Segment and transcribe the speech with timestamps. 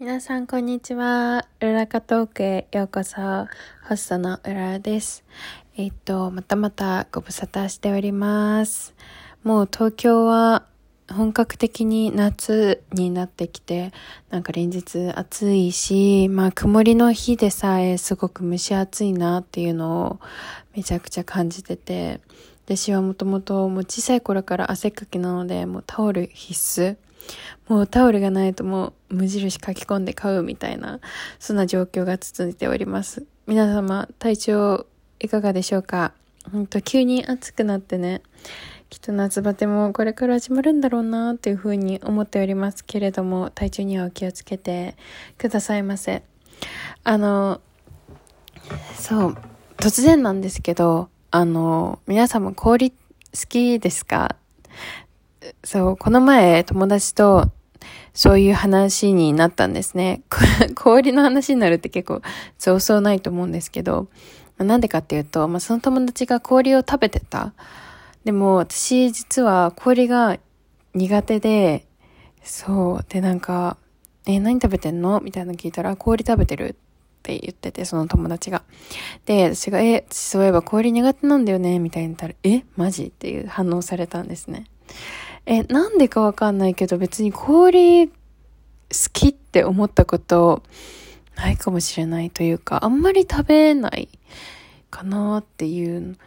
[0.00, 1.44] 皆さん、こんにちは。
[1.60, 3.16] うらかトークへようこそ。
[3.88, 5.24] ホストのうららです。
[5.76, 8.94] えっと、またまたご無沙汰しております。
[9.42, 10.64] もう東京は
[11.10, 13.92] 本格的に夏になってきて、
[14.30, 20.20] なんか連日暑いし、まあ曇りの日でさえすごく蒸し暑いなっていうのを
[20.76, 22.20] めちゃくちゃ感じてて、
[22.66, 27.07] 私はもともともう小さい頃から汗っかきなので、もうタオル必須。
[27.68, 31.00] もうタオルがないともう無印書き込んで買うみたいな、
[31.38, 33.26] そんな状況が続いております。
[33.46, 34.86] 皆様、体調
[35.20, 36.12] いかがでしょうか？
[36.50, 38.22] ほんと急に暑くなってね、
[38.88, 44.96] きっと夏バテもこれから始まるんだろうなっていうふうに思っておりますけれども、体調にはお気をつけて
[45.36, 46.22] くださいませ。
[47.04, 47.60] あの、
[48.94, 49.36] そう、
[49.76, 52.96] 突然なんですけど、あの、皆様氷好
[53.48, 54.36] きですか？
[55.64, 57.50] そう、この前友達と
[58.14, 60.22] そういう話になったんですね。
[60.74, 62.22] 氷の話になるって結構
[62.58, 64.08] そうそうないと思うんですけど、
[64.58, 67.52] なんでかっていうと、まあ、その友達が氷を食べてた。
[68.24, 70.38] でも私実は氷が
[70.94, 71.86] 苦手で、
[72.42, 73.04] そう。
[73.08, 73.76] で、なんか、
[74.26, 75.20] え、何食べてんの？
[75.20, 76.74] みたいなの聞いたら、氷食べてるっ
[77.22, 78.62] て言ってて、その友達が。
[79.26, 81.78] で、私が、え、そういえば氷苦手なんだよね？
[81.78, 83.04] みたいに言ったら、えマジ？
[83.04, 84.64] っていう反応されたんですね。
[85.50, 88.12] え、なんでかわかんないけど別に氷好
[89.14, 90.62] きって思ったこと
[91.36, 94.10] ないかもしれないというか、あんまり食べない
[94.90, 96.18] かなっていう。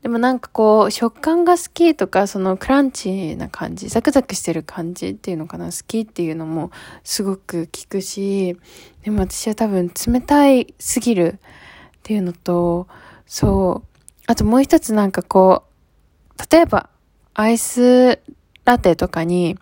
[0.00, 6.70] でもなんかこう、食感が好きとか、そのクランチな感じ、ザクザクしてる感じっていうのかな、好きっていうのも
[7.04, 8.56] すごく効くし、
[9.02, 12.88] でも私は多分冷たいすぎるっていうのと、
[13.26, 14.00] そう。
[14.26, 15.64] あともう一つなんかこ
[16.38, 16.88] う、例えば
[17.34, 18.20] アイス
[18.70, 19.58] ラテとかに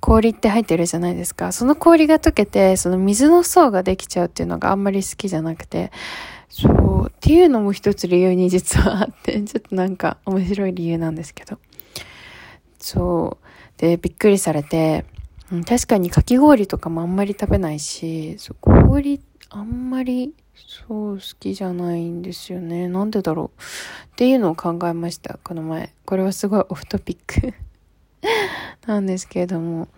[0.00, 1.50] 氷って入ってるじゃないですか。
[1.50, 5.90] その氷が溶けて、その水の層ができちゃうっていうのがあんまり好きじゃなくて、
[6.48, 11.58] そう、っていうのも一つ理由に実はあって、 ちょっとなんか面白い理由なんですけど。
[12.78, 13.80] そう。
[13.80, 15.04] で、びっくりされて、
[15.66, 19.20] 確かにかき氷とかもあんまり食べないし、そう氷
[19.50, 22.88] あんまりそう好きじゃないんですよね。
[22.88, 23.62] なんでだろう。
[24.06, 25.92] っていうのを考えました、この前。
[26.04, 27.54] これはすごいオフトピック
[28.86, 29.88] なんですけれども。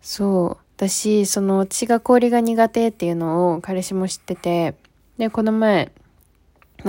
[0.00, 0.64] そう。
[0.76, 4.74] 私、その血が氷が苦手っていうのを彼氏も知ってて、
[5.18, 5.92] で、この前、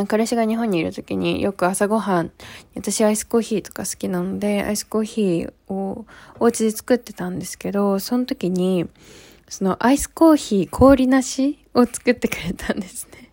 [0.07, 2.31] 彼氏が日本にいる時によく朝ごはん、
[2.75, 6.05] 私アイスコーヒーとか好きなので、アイスコーヒーを
[6.39, 8.87] お家で作ってたんですけど、その時に、
[9.47, 13.29] そのアイスコーヒー氷なしを作ってくれたんですね。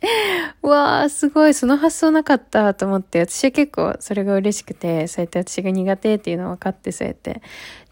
[0.62, 7.42] わー、すごい、その発想なかったと思って、私は結構それが嬉しくて、そうやって私が苦手っていうの分かって、そうやって、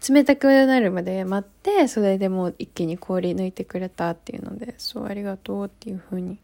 [0.09, 6.39] 冷たくなるまで待って、それでもう一気に氷抜いてくれたっていうので、そう、ありがとうっていう風に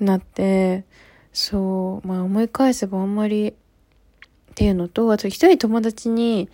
[0.00, 0.84] なって、
[1.32, 3.54] そう、まあ思い返せばあんまりっ
[4.54, 6.48] ていうのと、あと一人友達に、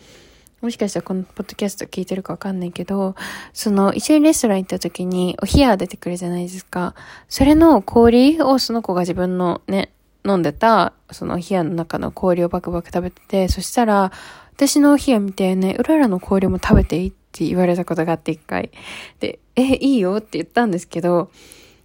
[0.62, 3.17] もしかしたらこのポッドキャスト聞いてるかわかんないけど、
[3.53, 6.95] その一緒にレストラン行った時にお冷や出てくるじゃないですか。
[7.28, 9.93] それの氷をその子が自分のね、
[10.25, 14.12] 飲んでた、そのお冷やの中の氷をバクバク食べてて、そしたら、
[14.53, 18.71] 私のお冷や見てね、うららの氷も食べていいって言われたことがあって一回。
[19.19, 21.33] で、え、いいよって言ったんですけど、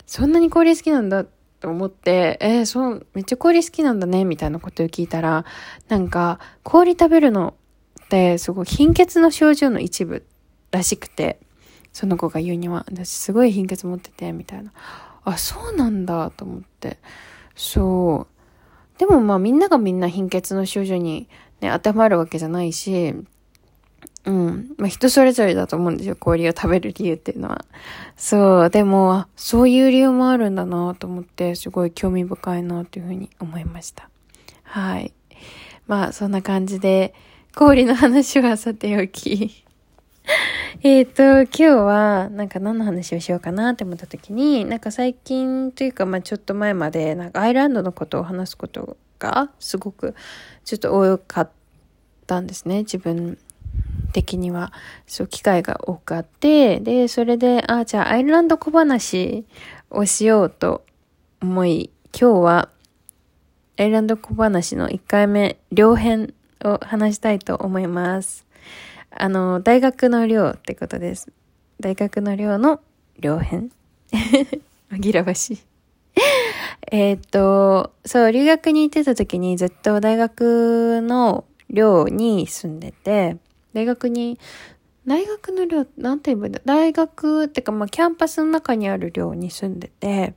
[0.06, 1.26] そんなに氷好きなんだ
[1.60, 5.46] と思って、えー、そう、めっちゃ氷好きなんだね、みたいなことを聞いたら、
[5.88, 7.56] なんか、氷食べるの
[8.08, 10.26] ってすごい貧血の症状の一部
[10.72, 11.40] らしくて、
[11.92, 14.72] その子が言うには、私すごい貧血持ってて、みたいな。
[15.26, 17.00] あ、そうなんだと思って。
[17.56, 18.28] そ
[18.96, 19.00] う。
[19.00, 21.28] でもまあみんながみんな貧血の症状に
[21.60, 23.14] ね、当てはまるわけじゃないし、
[24.26, 24.76] うん。
[24.78, 26.16] まあ人それぞれだと思うんですよ。
[26.16, 27.66] 氷を食べる理由っていうのは。
[28.16, 28.70] そう。
[28.70, 34.10] でも、そういう理由もあるんだなと思って、すごい興味深いなというふうに思いました。
[34.64, 35.14] はい。
[35.88, 37.14] まあそんな感じで、
[37.58, 39.66] 氷の話はさておき。
[40.84, 50.14] えっと、今日は、なんか何の話をしようかなって思った時に、なんか最近というか、まあちょっと前まで、なんかアイランドのことを話すことが、すごく、
[50.66, 51.50] ちょっと多かっ
[52.28, 53.40] たんですね、自分
[54.14, 54.72] 的には。
[55.08, 59.48] そう、機会が多くあって、で、それで、ああ、じゃあアイルランド小話
[59.90, 60.86] をしようと
[61.42, 62.70] 思い、今日は、
[63.80, 68.46] アイルランド小話の1回目、両編を話したいと思います。
[69.12, 71.32] あの、大学の寮ってことです。
[71.80, 72.82] 大学の寮の
[73.20, 73.72] 寮編
[74.92, 75.60] 紛らわしい
[76.92, 83.38] えっと、そう、留学に行ってた時にずっと大学の寮に住んでて、
[83.74, 84.40] 大学に
[85.08, 90.36] 大学の寮、なんて言えばいいんだ大学ってか、まあ、キャンパスの中にある寮に住んでて、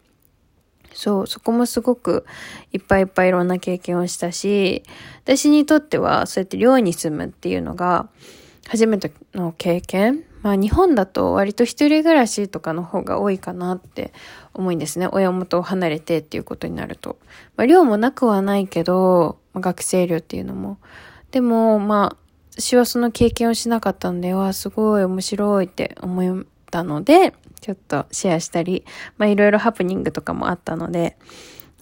[0.92, 2.24] そう、そこもすごく
[2.72, 4.82] いっぱいいっぱいいろんな経験をしたし、
[5.24, 8.08] 私にとってはそうやって寮に住むっていうのが
[8.68, 10.24] 初めての経験。
[10.42, 14.12] まあ日本だと割と一人暮らしとかの方が多いかなって
[14.54, 15.08] 思うんですね。
[15.12, 17.18] 親元を離れてっていうことになると。
[17.56, 20.78] まあ寮もなくはないけど、まあ、学生寮っていうのも。
[21.30, 22.16] でもまあ
[22.60, 28.84] 私はその経験をしなかったんで、わ、すごい面白いって思ったので、ちょっとシェアしたり、
[29.18, 31.16] まあいろいろハプニングとかもあったので、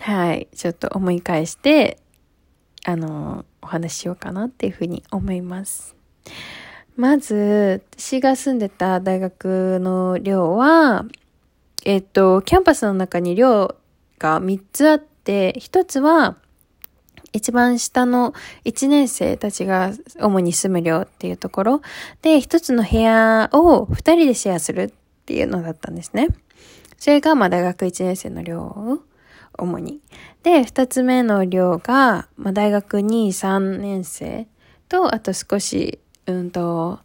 [0.01, 1.99] はい、ちょっと思い返して、
[2.85, 5.95] あの、お話ししようかなっていうふうに思います。
[6.97, 11.05] まず、私が住んでた大学の寮は、
[11.85, 13.77] えっと、キャンパスの中に寮
[14.19, 16.37] が3つあって、1つは、
[17.33, 18.33] 一番下の
[18.65, 21.83] 1年生たちが主に住む寮っていうところ
[22.23, 24.93] で、1つの部屋を2人でシェアする
[25.29, 26.29] っていうのだったんですね。
[26.97, 29.01] それが、まあ、大学1年生の寮
[29.59, 30.01] 主に。
[30.43, 34.47] で、2つ目の寮が、まあ、大学2、3年生
[34.89, 35.99] と、あと少し
[36.33, 37.01] うんと、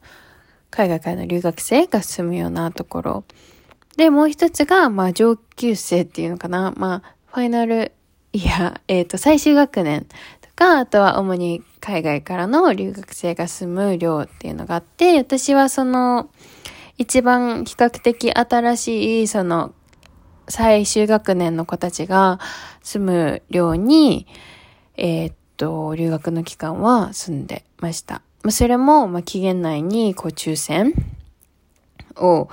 [0.70, 3.24] 海外からの留学生が住むようなところ。
[3.98, 6.74] で、もう一つが、まあ、上級生っていうのかな。
[6.76, 7.92] まあ、ファイナル
[8.34, 10.06] イヤー、えっ、ー、と、最終学年
[10.42, 16.30] とか、あとは主に海外からの留学生が住む寮っていうのがあって、私はその、
[16.98, 19.74] 一番比較的新しい、その、
[20.48, 22.40] 最終学年の子たちが
[22.82, 24.28] 住む寮に、
[24.96, 28.22] えっ、と、留学の期間は住んでました。
[28.44, 30.94] まあ、それも、まあ、期限内に、こう、抽選
[32.16, 32.50] を、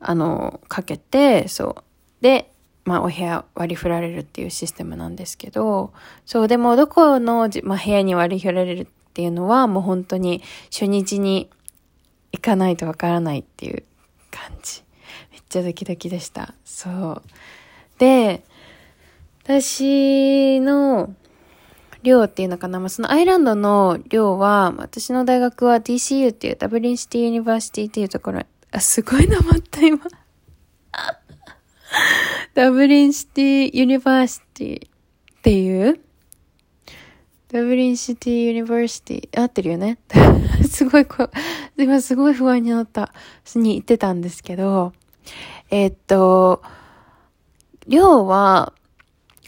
[0.00, 1.84] あの、かけて、そう。
[2.22, 2.50] で、
[2.84, 5.92] まあ、お部屋割り振られるっていうシステムなんですけど、
[6.26, 10.42] そう、でも、どこの、まあ、部屋に割り振られるっていうのは、もう本当に
[10.72, 11.50] 初日に
[12.34, 13.84] 行かないとわからないっていう
[14.32, 14.82] 感じ。
[15.30, 16.52] めっちゃドキドキでした。
[16.64, 17.22] そう。
[17.98, 18.42] で、
[19.44, 21.14] 私の、
[22.02, 28.40] 寮っていうのかな、まあ、そのアイルランドの寮は、私の大学は DCU っていう Dublin City University っていうところ、
[28.72, 30.00] あ、すごいなまった今。
[32.54, 36.00] Dublin City University っていう
[37.54, 39.98] Dublin City University、合ってるよね。
[40.68, 41.30] すごいこ、
[41.78, 43.12] 今すごい不安になった、
[43.54, 44.92] に行ってたんですけど、
[45.70, 46.62] えー、っと、
[47.86, 48.72] 寮は、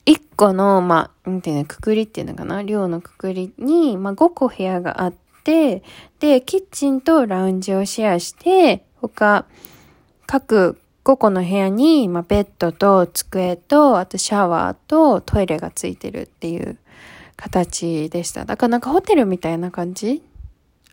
[0.04, 2.62] 一個の、まあ、なんていうの、くくりっていうのかな？
[2.62, 5.82] 寮のくくりに、まあ、5個部屋があって、
[6.20, 9.46] で、キッチンとラウンジをシェアして、他、
[10.28, 16.78] 各5個の部屋に、まあ、ベッドと机と、あとシャワーとトイレがついてるっていう
[17.36, 18.44] 形でした。
[18.44, 20.22] だからなんかホテルみたいな感じ？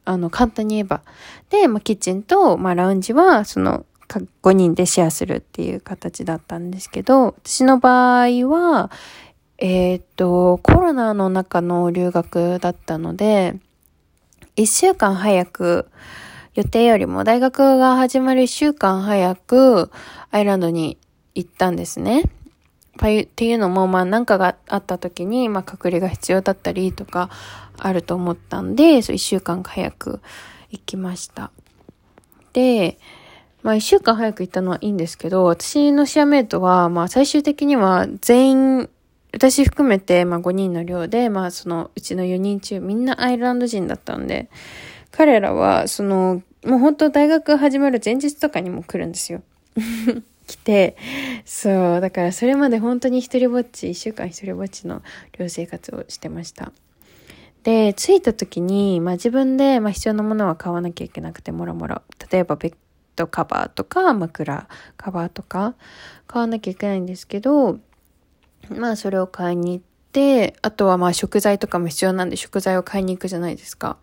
[0.06, 1.02] あの、簡単に言えば。
[1.50, 3.86] で、まあ、キッチンと、まあ、ラウンジは、その、
[4.42, 8.92] 5人でシェアするっていう形だったんですけど、私の場合は、
[9.58, 13.56] えっ、と、コロナの中の留学だったので、
[14.58, 15.90] 1週間早く、
[16.54, 19.90] 予定よりも大学が始まる1週間早く
[20.30, 21.00] アイランドに
[21.34, 22.30] 行ったんですね。
[22.98, 27.30] っていうのも、まあ何かがあった時に、まあ隔離が必要だったりとか
[27.78, 30.22] あると思ったんで、そう1週間早く
[30.70, 31.52] 行きました。
[32.54, 33.00] で、
[33.64, 38.90] まあ一週間早く行ったのはいいんですけど、私のシアメイトは、まあ最終的には全員、
[39.34, 44.50] 私含めて、まあ5人の寮で、まあそのうちの4人中みんなアイルランド人だったんで、
[45.12, 49.42] 彼らは、その、もう本当大学始まる前日とかにも来るんですよ。
[50.48, 50.98] 来て、
[51.46, 55.02] そう、だからそれまで本当に一人ぼっち、一週間一人ぼっちの
[55.38, 56.72] 寮生活をしてました。
[57.64, 62.02] で、着いた時に、まあ自分で、まあ必要なものは買わなきゃいけなくて、もろもろ。
[62.32, 62.76] 例えばベッ
[63.16, 65.76] トカバーとか枕カバーとか
[66.28, 67.80] 買わなきゃいけないんですけど、
[68.70, 73.98] まあそれを買いに行って、あとはまあ食材とかも必要なんで食材を買いに行くじゃないですか。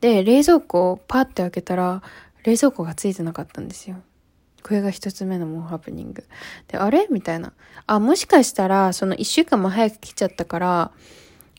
[0.00, 2.02] で、冷蔵庫をパッて開けたら、
[2.44, 3.96] 冷蔵庫がついてなかったんですよ。
[4.66, 6.24] これが一つ目のモンハプニング。
[6.66, 7.06] で、あれ？
[7.08, 7.52] みたいな。
[7.86, 10.90] あ、もしかしたら、その一週間も早く来ちゃったから、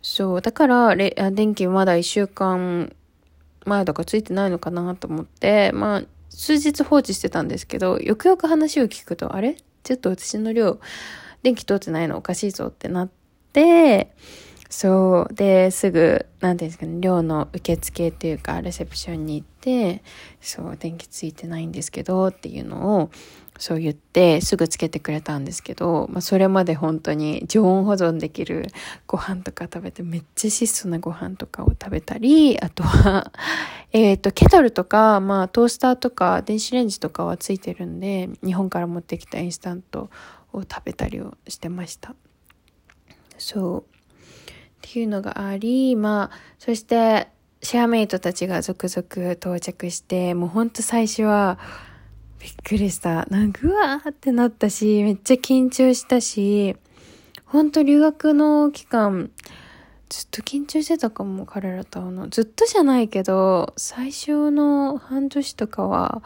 [0.01, 0.93] そう、だから、
[1.31, 2.93] 電気まだ一週間
[3.63, 9.55] 前とかついてないのかなと思って、まあ、数日放置してたんですけど、よくよく話を聞くと、あれ？
[9.83, 10.81] ちょっと私の量、
[11.43, 13.09] 電気通ってないのおかしいぞってなっ
[13.53, 14.13] て、
[14.69, 15.33] そう。
[15.33, 20.03] で、すぐ、なんていうんですかね、寮の受付っていうか、レセプションに行って、
[20.41, 23.09] そう、電気ついてないんですけど、っていうのを
[23.59, 28.67] そう言ってすぐつけてくれたんですけど、まあ、それまで本当に常温保存できる
[29.07, 33.31] ご飯とか食べてめっちゃ質素なご飯とかを食べたり、あとは
[33.93, 40.09] えっと、ケトルとか、まあ、トースターとか電子レンジとかはついてるんで、日本から持ってきたインスタント
[40.53, 42.13] を食べたりをしてました。
[43.37, 43.96] そう。
[44.87, 47.27] っていうのがあり、まあ、そして、
[47.61, 51.59] シェアメイトたちが続々到着して、もうほんと最初は、
[52.39, 53.25] びっくりした。
[53.25, 56.77] なんか、うわーってなったし、めっちゃ緊張したし、
[57.45, 59.29] ほんと留学の期間、
[60.07, 62.29] ずっと緊張してたかも、彼らと会うの。
[62.29, 66.23] ずっとじゃないけど、最初の半年とかは、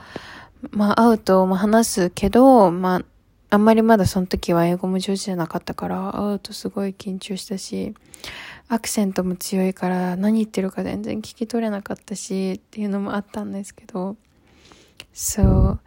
[0.69, 3.05] まあ会うと、まあ話すけど、まあ、
[3.53, 7.93] あんまりまだその時は英語も上手じゃなかったから、会うとすごい緊張したし、
[8.73, 14.15] アクセントも強いから何言ってるか全然聞き取れなかったし、っていうのもあったんですけど、
[15.11, 15.79] そう、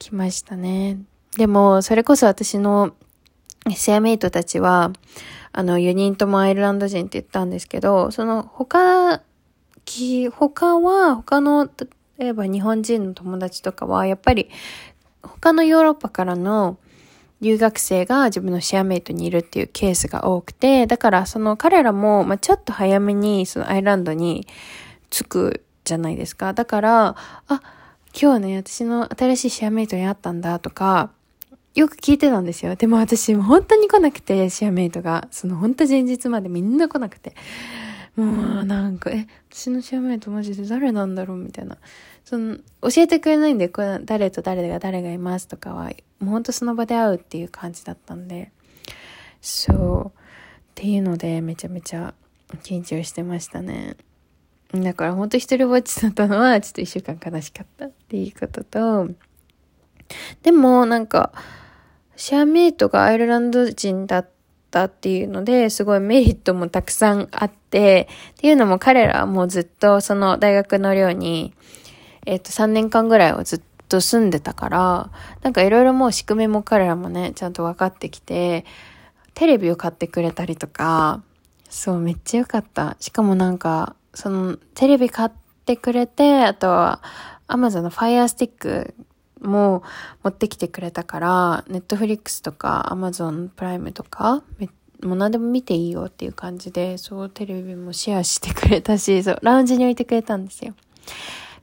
[0.00, 0.98] 来ましたね。
[1.36, 2.92] でも、それこそ私の
[3.70, 4.90] シェアメイトたちは、
[5.52, 9.22] あの、4人ともアイルランド人って言ったんですけど、その他、
[10.32, 11.70] 他は、他の、
[12.18, 14.50] 例えば日本人の友達とかは、やっぱり、
[15.22, 16.78] 他のヨーロッパからの
[17.44, 24.46] 留学生が自分のシェアメイトにいるっていうケースが多くて、だからその彼らも、まあ、ちょっと早めにそのアイランドに
[25.10, 26.54] 着くじゃないですか。
[26.54, 27.62] だから、あ、
[28.18, 31.10] 今日ね、私の新しいシェアメイトに会ったんだとか、
[31.74, 32.76] よく聞いてたんですよ。
[32.76, 35.28] でも私、本当に来なくて、シェアメイトが。
[35.30, 37.34] その本当前日までみんな来なくて。
[38.16, 41.76] もうなんか、え、私のシェアメイトマジで誰なんだろうみたいな。
[42.24, 45.90] その、教えてくれないんで、これ誰と誰が誰がいますとかは、
[46.20, 48.50] もうほんとその場で会うっていう感じだったんで。
[49.40, 50.06] そう。
[50.06, 50.10] っ
[50.74, 52.14] ていうので、めちゃめちゃ
[52.62, 53.96] 緊張してましたね。
[54.72, 59.08] だから本当一人ぼっちだったのは、ちょっと一週間悲しかったっていうことと、
[60.42, 61.32] でもなんか、
[62.16, 64.28] シェアメイトがアイルランド人だっ
[64.70, 71.54] たっていうので、すごいメリットもたくさんあって、っていうのも彼らはもうずっとその大学の寮に、
[72.26, 75.10] えっ、と3年間ぐらいはずっと住んでたから、
[75.42, 78.64] なんかいろいろもう仕組みも彼らもね、ちゃんと分かってきて、
[79.34, 81.22] テレビを買ってくれたりとか、
[81.68, 82.96] そう、めっちゃ良かった。
[83.00, 85.30] しかもなんか、その、テレビ買っ
[85.66, 87.02] てくれて、あとは、
[87.48, 88.94] アマゾンの Fire Stick
[89.40, 89.82] も
[90.22, 94.42] 持ってきてくれたから、ネットフリックスとかアマゾンプライムとか、
[95.02, 100.74] もう何でも見ていいよっていう感じで、そうテレビもシェアしてくれたし、そう、ラウンジに置いてくれたんですよ。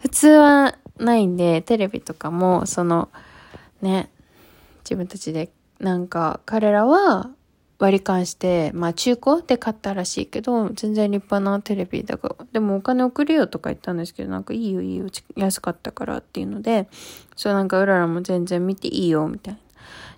[0.02, 3.10] 普通はないんで、テレビとかも、その、
[3.82, 4.10] ね、
[4.84, 7.32] 自分たちで、なんか、彼らは、
[7.82, 16.88] 割り勘して、まあ中古で買ったらしいけど、全然立派なテレビだから、でもお金送るよとか言ったんですけど、なんかいいよいいよ、安かったからっていうので、
[17.36, 19.60] そうなんかうららも全然見ていいよ、みたいな。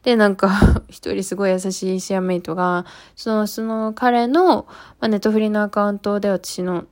[0.03, 2.85] で、なんか一人すごい優しいシェアメイトが、
[3.15, 4.63] その、その彼の、
[4.99, 6.83] まあ、ネットフリのアカウントで私の、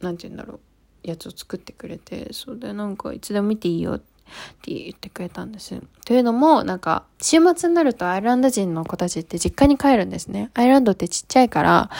[0.00, 0.60] なんて言うんだろう、
[1.06, 5.80] やつを作ってくれて、そうで、なんかいつでも見ていいよってって言ってくれたんです。
[6.04, 10.50] というのも、なんか、週末になるとアイルランド人の子たちって実家に帰るんですね。
[10.54, 11.90] アイルランドってちっちゃいから、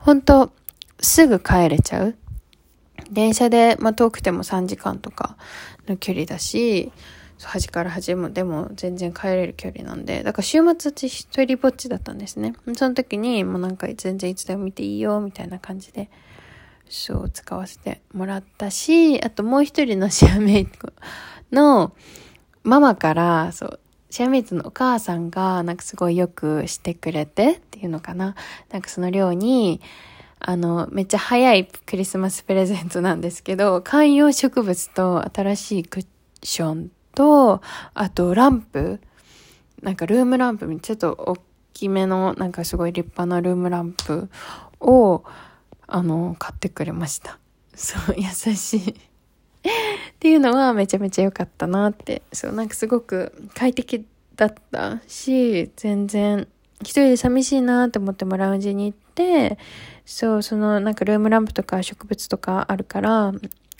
[0.00, 0.50] 本当
[1.00, 2.16] すぐ帰れちゃう。
[3.10, 5.36] 電車で、まあ、遠くても3時間とか
[5.86, 6.92] の距離だし、
[7.40, 12.54] 端から端もでも全然帰れる距離なんで、だから週末私一人ぼっちだったんですね。
[12.74, 16.08] その時にもうなんか全然いつでも見ていいよみたいな感じで、
[16.88, 20.92] そう使わせてもらったし、あともう一人のシェアメイト
[21.52, 21.92] の
[22.62, 28.34] ママから、そう、シェアメイツのお母さんが、なんかすごいよくしてくれてっていうのかな。
[28.70, 29.80] なんかその寮に、
[30.38, 36.06] あの、めっちゃ早いクリスマスプレゼントなんですけど、観葉植物と新しいクッ
[36.42, 37.62] ションと、
[37.94, 39.00] あとランプ、
[39.82, 41.36] なんかルームランプ、ちょっと大
[41.72, 44.28] きめの、なんかすごい立派なルームランプ
[44.80, 45.24] を、
[45.86, 47.38] あの、買ってくれました。
[47.74, 48.24] そう、 優
[48.54, 48.90] しい。
[48.90, 48.94] っ
[50.18, 52.22] ていうのはめちゃめちゃ良かったなって。
[52.32, 56.46] そう、なんかすごく快適だったし、全然
[56.80, 59.58] 一人で寂しいなって思ってもラウンジに行って、
[60.04, 63.32] そう、そのなんかルームランプとか植物とかあるから、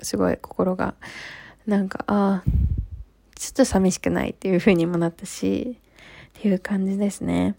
[0.02, 0.94] すごい心が、
[1.66, 2.50] なんか、ああ、
[3.34, 5.78] ちょっと寂しくないっていう風にもなったし、
[6.38, 7.54] っていう感じですね。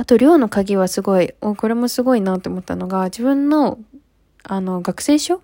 [0.00, 3.80] あと、寮の鍵はすごい、お、これもすごいなって思ったのが、自分の、
[4.44, 5.42] あの、学生証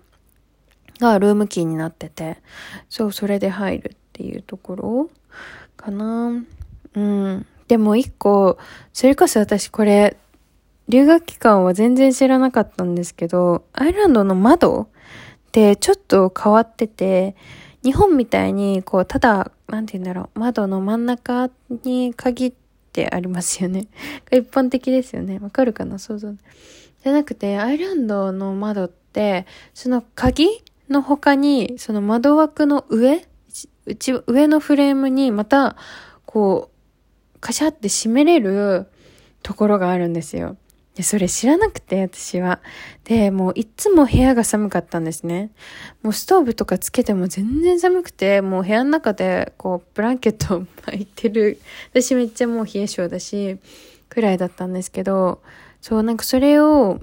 [1.01, 2.37] がルームキーになってて、
[2.87, 5.09] そう、それで入るっていうところ
[5.75, 6.41] かな。
[6.95, 7.45] うん。
[7.67, 8.57] でも一個、
[8.93, 10.15] それこそ私これ、
[10.87, 14.87] 留学期間は全然知らなかったんですけど、アイランドの窓っ
[15.51, 17.35] てちょっと変わってて、
[17.83, 21.49] 日本みたいに、こう、ただ、なんて言うんだろう、窓の真ん中
[21.83, 22.64] に限って
[23.03, 23.87] ってありますよね。
[24.31, 25.39] 一般的ですよね。
[25.39, 25.99] わかるかな？
[25.99, 26.33] 想像。
[26.33, 30.47] じゃなくて、アイランドの窓って、その鍵
[30.89, 33.27] の他に、その窓枠の上
[33.85, 35.75] うち、上のフレームにまた、
[36.25, 36.71] こ
[37.35, 38.87] う、カシャって閉めれる
[39.43, 40.57] ところがあるんですよ。
[40.95, 42.61] で、それ知らなくて、私は。
[43.03, 45.51] で、もういつも部屋が寒かったんですね。
[46.01, 51.59] もうストーブとかつけても全然寒くて、もう部屋の中でこう、ブランケットを巻いてる。
[51.91, 53.57] 私めっちゃもう冷え性だし、
[54.07, 55.41] くらいだったんですけど、
[55.81, 56.99] そう、なんかそれを、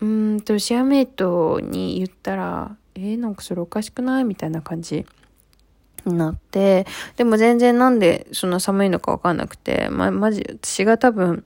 [0.00, 4.24] うんと、シェアメイトに言ったら、えー、なんかそれおかしくない？
[4.24, 5.06] みたいな感じ
[6.04, 11.44] になって、でも全然なんでそんな寒いのかわかんなくて、ま、マジ、私が多分、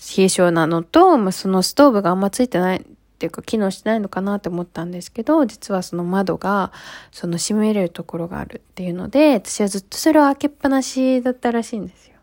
[0.00, 2.82] 冷え性なのと、まあ、そのストーブがあんまついてないっ
[3.20, 6.72] ていうか機能してないのかなって思ったんですけど、実はその窓が、
[7.12, 12.14] その閉めれるところがあるっていうので、私はずっとそれを開けっぱなしだったらしいんですよ。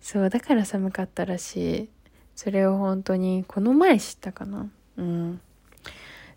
[0.00, 1.88] そう、だから寒かったらしい。
[2.34, 4.70] それを本当に、この前知ったかな。
[4.96, 5.40] うん。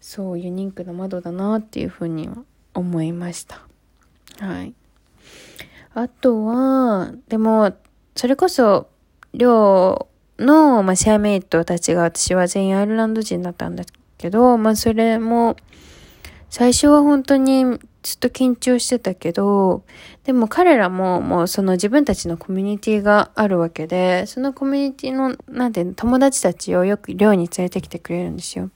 [0.02, 2.30] そう、ユニークな窓だなっていうふうに
[2.74, 3.62] 思いました。
[4.40, 4.74] はい。
[5.94, 7.74] あとは、でも、
[8.18, 8.90] それこそ、
[9.34, 13.84] 寮の、まあ、シェアメイトたちが私は全員アイルランド人だったんだ
[14.18, 15.56] けど、まあ、それも、
[16.50, 17.66] 最初は本当に
[18.06, 19.84] ずっと緊張してたけど、
[20.24, 28.70] でも彼らももうその自分たちのコミュニティがあるわけで、そのコミュニティの、なんていうの、友達たちをよく寮に連れてきてくれるんですよ。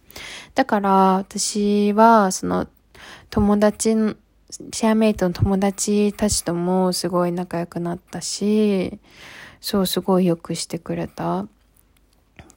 [0.55, 2.67] だから私は、その
[3.29, 4.15] 友達の、
[4.73, 8.99] シェアメイトの友達たちともすごい仲良くなったし、
[9.61, 11.47] そう、すごい良くしてくれたっ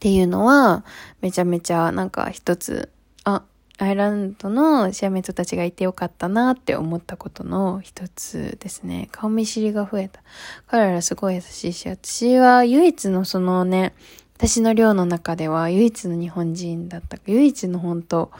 [0.00, 0.84] ていうのは、
[1.20, 2.90] めちゃめちゃなんか一つ、
[3.24, 3.42] あ、
[3.78, 9.08] アイランドのシアメイトたちがいてよかったなって思ったことの一つですね。
[9.10, 10.22] 顔見知りが増えた。
[10.66, 13.94] 彼らすごい優しいし、私は唯一のそのね、
[14.36, 18.30] 私の寮の中では唯一の日本人だった、唯一の本当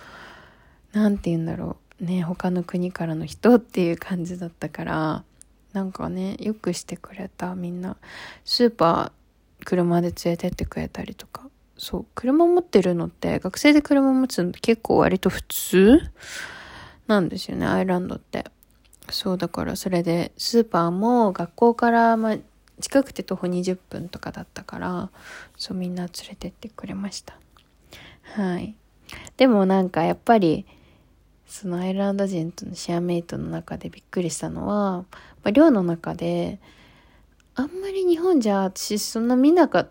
[0.92, 2.04] なんて言うんだろう。
[2.04, 5.25] ね、他の国からの人っていう感じだったから、
[5.73, 7.97] なんかね、よくしてくれた、みんな。
[8.45, 11.49] スーパー、車で連れてってくれたりとか。
[11.79, 16.01] そう、車持ってるのって、学生で車持つのって結構割と普通
[17.07, 18.44] なんですよね、アイランドって。
[19.11, 22.37] そう、だからそれで、スーパーも学校から、ま、
[22.81, 25.11] 近くて徒歩20分とかだったから、
[25.57, 27.38] そう、みんな連れてってくれました。
[28.23, 28.77] はい。
[29.37, 30.66] でもなんかやっぱり、
[31.53, 35.05] そのアイルランド人とのシェアメイトの中でびっくりしたのは、ま
[35.45, 36.59] あ、寮の中で、
[37.55, 39.88] あんまり日本じゃ私そんな見なかっ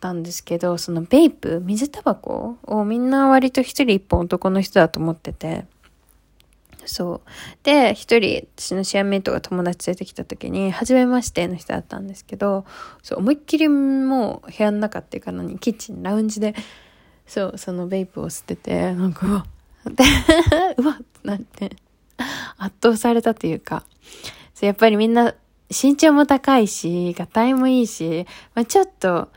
[0.00, 5.64] たんですけど、そのベイプ、水タバコをみんな割と一人一本男の人だと思ってて、
[6.86, 7.28] そう。
[7.62, 12.64] で、一人、私のシェアメイトが友達連れてきた時に、初めましての人だったんですけど、
[13.04, 16.56] そう、思いっきりもう部屋の中っていうか何、キッチン、ラウンジで、
[17.28, 19.46] そう、そのベイプを吸ってて、なんか、
[19.84, 20.04] で、
[20.78, 21.76] うわっなんて、
[22.58, 23.84] 圧倒されたというか、
[24.54, 25.34] そうやっぱりみんな
[25.70, 29.28] 身長も高いし、がたいもいいし、まあ、ちょっと、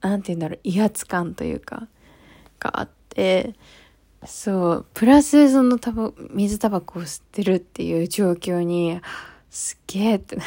[0.00, 1.88] なんて言うんだろう、威圧感というか、
[2.58, 3.54] があって、
[4.24, 9.00] そう、プラスそのタバ、水タバコを吸ってるっていう状況に、
[9.50, 10.38] すげえって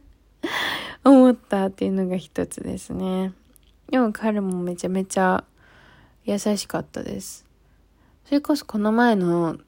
[1.04, 3.32] 思ったっていうのが一つですね。
[3.88, 5.44] でも彼もめちゃめちゃ
[6.24, 7.49] 優しかったです。
[8.24, 9.58] それこそこの前の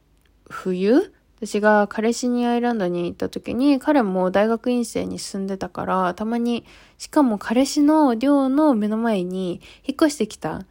[0.49, 1.13] 冬
[1.45, 6.65] 私が彼氏にアイランドに行った時に彼も大学院生に住んでたからたまに
[6.99, 10.67] しかも彼氏の寮の目の前に引っ越してきたん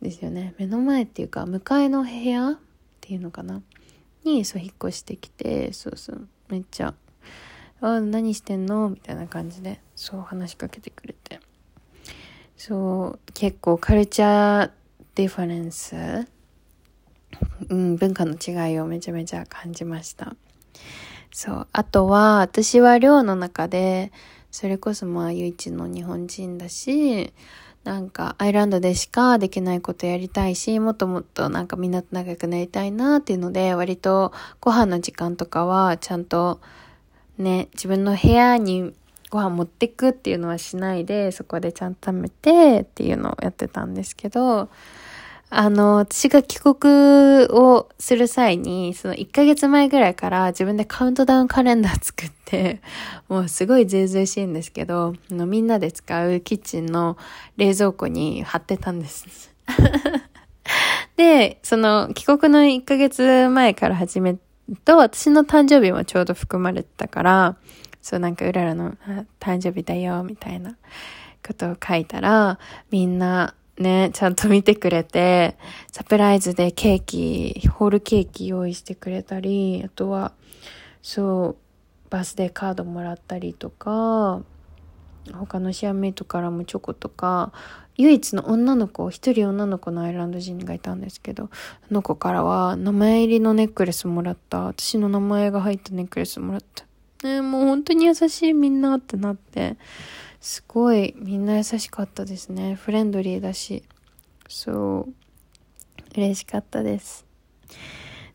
[0.00, 0.54] ですよね。
[0.58, 2.58] 目の前っていうか向かいの部屋っ
[3.00, 3.60] ていうのかな。
[4.24, 6.28] にそう引っ越してきてそうそう。
[6.48, 6.94] めっちゃ
[7.82, 11.40] 「あ何してんの?」みたいな感じでそう話しかけてくれて。
[12.56, 15.94] そう結構 culture difference
[17.68, 20.34] うん、文化の違いをめちゃめちゃ感じました。
[21.30, 21.68] そう。
[21.72, 24.12] あとは、私は寮の中で、
[24.50, 27.32] それこそまあ唯一の日本人だし、
[27.84, 36.60] なんかアイランドでしかできないことやりたいし、もっともっとなんかみんなと仲良くなりたいなっていうので、割とご飯の時間とかはちゃんと
[37.38, 38.92] ね、自分の部屋に
[39.30, 44.68] ご飯持ってくっていうのはしないで、そこでちゃんと食べてっていうのをやってたんですけど、
[45.50, 46.76] あの、私が帰国
[47.46, 52.80] をする際に、その1ヶ月前ぐらいから自分でカウントダウンカレンダー作って、
[53.28, 57.16] もうすごいずうずうしいんですけど、あのみんなで使うキッチンの
[57.56, 59.50] 冷蔵庫に貼ってたんです。
[61.16, 64.38] で、その帰国の1ヶ月前から始める
[64.84, 67.56] と、私の誕生日もちょうど含まれてたから、
[68.02, 68.96] そうなんかうららの
[69.40, 70.76] 誕生日だよ、みたいな
[71.44, 72.58] ことを書いたら、
[72.90, 75.56] みんなね、ちゃんと見てくれて、
[75.92, 80.32] サプライズでケーキ、ホールケーキ用意してくれたり、あとは、
[81.02, 81.56] そう、
[82.10, 84.42] バースデーカードもらったりとか、
[85.32, 87.52] 他のシアメイトからもチョコとか、
[87.96, 91.48] 唯一の女の子、一人女の子のアイルランド人がいたんですけど、あ
[91.92, 94.62] の子からは名前入りのネックレスもらった。
[94.62, 96.84] 私の名前が入ったネックレスもらった。
[97.24, 99.76] ねもう本当に優しいみんなってなって、
[100.40, 102.74] すごいみんな優しかったですね。
[102.74, 103.82] フレンドリーだし。
[104.48, 105.14] そう。
[106.16, 107.26] 嬉しかったです。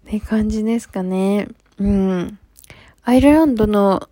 [0.07, 1.47] って感じですかね。
[1.79, 2.39] うん。
[3.03, 4.07] アイルランドの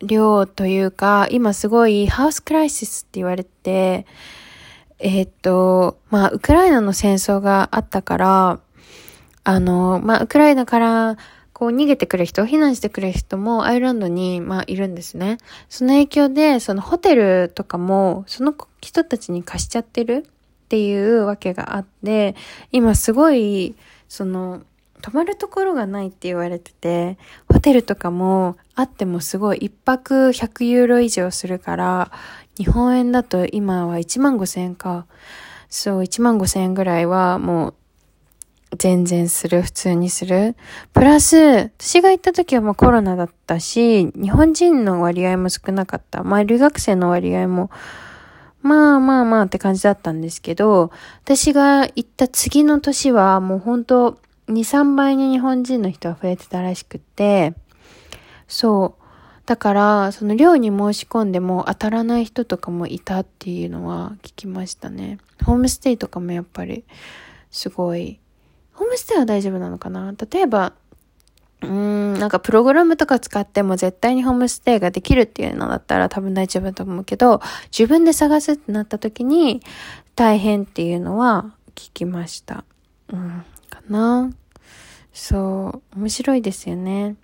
[0.00, 4.06] 量というか、今すごいハウスクライシスって言われて、
[4.98, 8.60] え、っと、まあ、ウクライナの戦争があったから、
[9.44, 11.16] あの、まあ、ウクライナから
[11.64, 15.38] こう逃げてくる人、避難してくる人もアイルランドに、まあ、いるんですね。
[15.70, 22.34] その影響で、そのホテルとかも、その人たちに貸しちゃってるっていうわけがあって、
[22.70, 23.76] 今すごい、
[24.10, 24.60] その、
[25.00, 27.16] 泊まるところがないって言われてて、
[27.50, 32.12] ホテルとかもあってもすごい一泊100ユーロ以上するから、
[32.58, 35.06] 日本円だと今は1万5千円か。
[35.70, 37.74] そう、1万5千円ぐらいはもう
[38.76, 40.56] 全然する、普通にする。
[40.92, 46.22] プラス、私が行った時はまあコロナだったし、日本人の割合も少なかった。
[46.22, 47.70] まあ留学生の割合も、
[48.62, 50.90] まあまあまあって感じだったんですけど、
[51.22, 57.54] 私が行った次の年はもう本当2、3倍に日本人の人が増えてたらしくて、
[58.48, 59.04] そう。
[59.46, 65.18] だから、その寮に申し込んでも当たらない人とかもいたっていうのは聞きましたね。
[65.44, 66.84] ホームステイとかもやっぱり
[67.50, 68.20] すごい
[68.74, 70.12] ホームステイは大丈夫なのかな？
[70.30, 70.72] 例えば、
[71.62, 77.40] うーん、なんかプログラムとか使っても絶対にホームステイができるっていうのだったら多分大丈夫だと思うけど、
[77.76, 79.62] 自分で探すってなった時に
[80.14, 82.64] 大変っていうのは聞きました。
[83.12, 84.30] うん、かな？
[85.12, 87.16] そう、面白いですよね。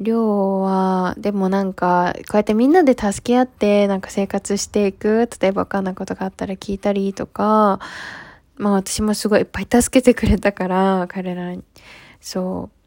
[0.00, 7.78] 寮は、でもなんか、こうやってみんなで助け合って、なんか生活していく、例えばわかんないことがあったら聞いたりとか、
[8.62, 11.64] まあ私もすごいいっぱい助けてくれたから、 彼らに。
[12.20, 12.78] そう。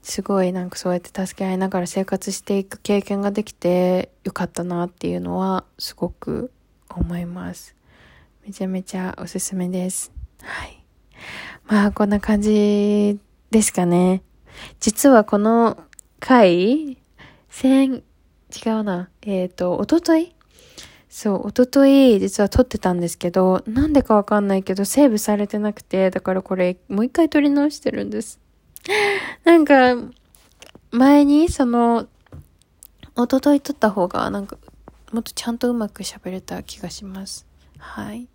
[0.00, 6.52] すごいなんかそうやって助け合いながら生活していく経験ができてよかったなっていうのはすごく
[6.88, 7.74] 思います。
[8.46, 10.12] めちゃめちゃおすすめです。
[10.40, 10.84] はい。
[11.66, 13.18] まあこんな感じ
[13.50, 14.22] ですかね。
[14.78, 15.82] 実はこの
[16.20, 16.98] 回、
[17.48, 18.04] 先、
[18.64, 19.08] 違うな。
[19.22, 20.34] えっ、ー、と、おととい
[21.16, 28.40] そう、おととい実は撮ってたんですけど、なんでかわかんないけどセーブされてなくて、だからこれもう一回撮り直してるんです。
[29.44, 29.94] なんか、
[30.90, 32.08] 前にその、
[33.14, 34.58] おととい撮った方がなんか、
[35.12, 37.46] もっとちゃんとうまく喋れた気がします。
[37.78, 38.26] はい。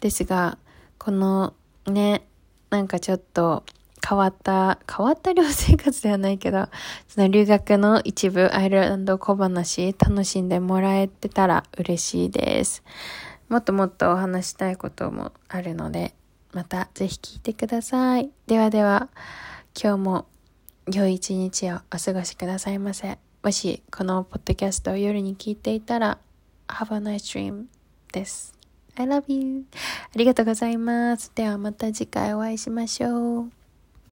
[0.00, 0.56] ですが、
[0.96, 1.52] この
[1.86, 2.26] ね、
[2.70, 3.64] なんかちょっと、
[4.06, 6.68] 変わった、変わった寮生活ではないけど、
[7.08, 12.82] その留学の一部アイルランド小話楽しんでもらえてたら嬉しいです。
[13.48, 16.14] もっともっとお話したいこともあるので、
[16.52, 18.30] またぜひ聞いてください。
[18.46, 19.08] ではでは、
[19.80, 20.26] 今日も
[20.92, 23.18] 良い一日をお過ごしくださいませ。
[23.42, 26.18] もしこのポッドキャストを夜に聞いていたら、
[26.68, 27.64] Have a nice dream
[28.12, 28.54] です。
[28.96, 29.64] I love you.
[30.14, 31.32] ありがとうございます。
[31.34, 33.61] ではまた次回お会いしましょう。